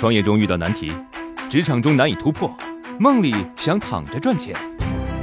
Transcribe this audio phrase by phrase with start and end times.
[0.00, 0.90] 创业中遇到难题，
[1.50, 2.50] 职场中难以突破，
[2.98, 4.56] 梦里想躺着赚钱。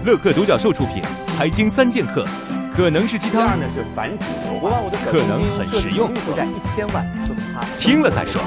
[0.05, 1.01] 乐客独角兽出品，
[1.35, 2.23] 《财经三剑客》
[2.71, 4.27] 可能是鸡汤，呢是繁殖
[5.03, 6.13] 可能很实用。
[6.17, 8.39] 负债一千万，说明他听了再说。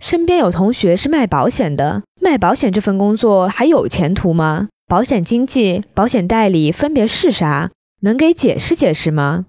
[0.00, 4.66] 身边有同学是卖保险的，卖保险这份工作还有前途吗？
[4.88, 7.70] 保险经纪、保险代理分别是啥？
[8.00, 9.44] 能给解释解释吗？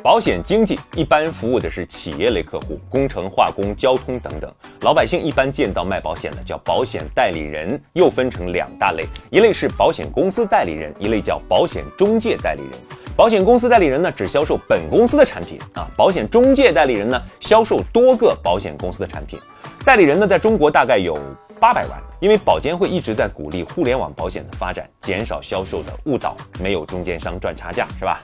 [0.00, 4.52] 保险经纪一般服务的是企业类客户，工程、化工、交通等等。
[4.82, 12.70] 老百姓一般见到卖保险的叫保险代理人，又分成两大类，一类是保险公司代理人，一类叫保险中介代理人。
[13.16, 19.36] 保险公司代理人呢，只销售本公司的产品啊；保险中介代理人呢，销售多个保险公司的产品。
[19.84, 21.18] 代理人呢，在中国大概有
[21.58, 28.22] 八百万，因为保监会一直在鼓励互联网保险的发展，减少销售的误导，没有中间商赚差价，是吧？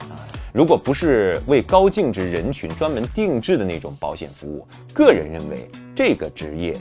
[0.55, 6.73] 如果不是为高净值人群专门定制的那种保险服务，个人认为这个职业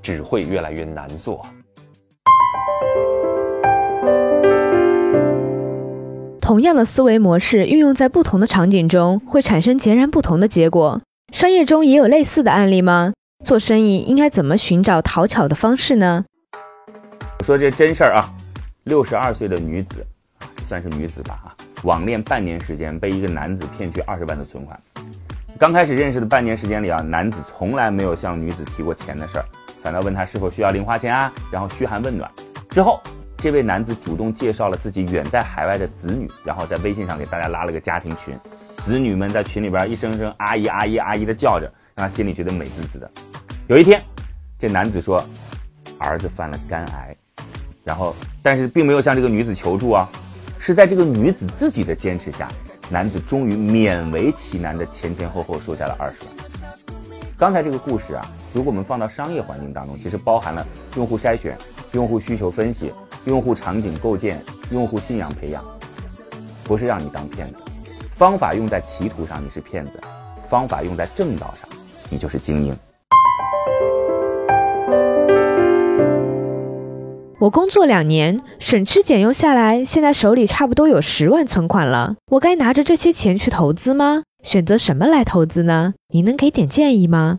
[0.00, 1.44] 只会越来越难做。
[6.40, 11.02] 同样的思维模式运用在不同的场景中，会产生截然不同的结果。
[11.30, 13.12] 商业中也有类似的案例吗？
[13.44, 16.24] 做生意应该怎么寻找讨巧的方式呢？
[17.40, 18.32] 我说这真事儿啊，
[18.84, 20.02] 六十二岁的女子，
[20.64, 21.54] 算是女子吧啊。
[21.82, 24.80] 网恋半年时间，被一个男子骗去二十万的存款。
[25.58, 29.44] 刚开始认识的半年时间里啊，男子从来没有向女子提过钱的事儿，
[29.82, 32.30] 反倒问他是否需要零花钱啊，然后嘘寒问暖。
[32.70, 33.00] 之后，
[33.36, 38.38] 这位男子主动介绍了自己远在海外的子女，然后在微信上给大家拉了个家庭群。
[38.78, 43.10] 子女们在群里边一声声阿姨阿姨阿姨的叫着，让他心里觉得美滋滋的。
[43.66, 44.02] 有一天，
[44.58, 45.24] 这男子说，
[45.98, 47.16] 儿子犯了肝癌，
[47.82, 50.08] 然后但是并没有向这个女子求助啊。
[50.58, 52.48] 是在这个女子自己的坚持下，
[52.90, 56.32] 男子终于勉为其难的前前后后收下了二十万。
[57.38, 61.56] 刚才这个故事啊，如果我们放到商业环境当中，其实包含了用户筛选、
[61.92, 62.92] 用户需求分析、
[63.26, 65.64] 用户场景构建、用户信仰培养，
[66.64, 67.56] 不是让你当骗子。
[68.10, 69.92] 方法用在歧途上，你是骗子；
[70.48, 71.68] 方法用在正道上，
[72.10, 72.76] 你就是精英。
[77.40, 82.16] 我工作两年，省吃俭用下来，现在手里差不多有十万存款了。
[82.32, 84.24] 我该拿着这些钱去投资吗？
[84.42, 85.94] 选择什么来投资呢？
[86.12, 87.38] 您能给点建议吗？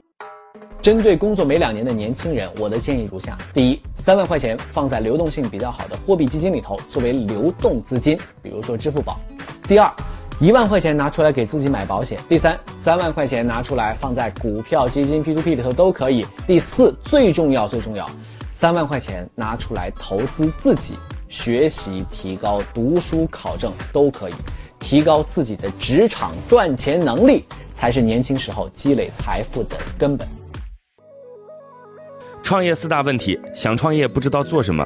[0.82, 9.20] 针对工作没两年的年轻人，我的建议如下：第一，三万块钱放在流动性比较好的货币基金里头，作为流动资金，比如说支付宝；
[9.68, 9.92] 第二，
[10.40, 18.10] 一万块钱拿出来给自己买保险；第三，三万块钱拿出来放在股票、基金、P to P 里头都可以；第四，最重要，最重要。
[18.60, 20.94] 三万块钱拿出来投资自己
[21.30, 24.34] 学习、提高、读书、考证都可以，
[24.82, 30.28] 提高自己的职场赚钱能力，才是年轻时候积累财富的根本。
[32.44, 34.86] 创业四大问题：想创业不知道做什么，